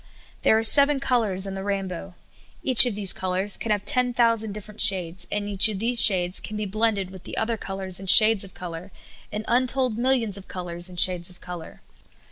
There 0.41 0.57
are 0.57 0.63
seven 0.63 0.99
colors 0.99 1.45
in 1.45 1.53
the 1.53 1.61
rainbow. 1.63 2.15
Each 2.63 2.87
of 2.87 2.95
these 2.95 3.13
colors 3.13 3.55
can 3.55 3.69
have 3.71 3.85
ten 3.85 4.13
thousand 4.15 4.51
different 4.53 4.81
shades, 4.81 5.27
and 5.31 5.47
each 5.47 5.69
of 5.69 5.77
these 5.77 6.01
shades 6.01 6.39
can 6.39 6.57
be 6.57 6.65
blended 6.65 7.11
with 7.11 7.23
the 7.23 7.37
other 7.37 7.55
col 7.55 7.81
ors 7.81 7.99
and 7.99 8.09
vShades 8.09 8.43
of 8.43 8.55
color 8.55 8.91
in 9.31 9.45
untold 9.47 9.99
millions 9.99 10.37
of 10.37 10.47
colors 10.47 10.89
and 10.89 10.99
shades 10.99 11.29
of 11.29 11.39
color. 11.39 11.81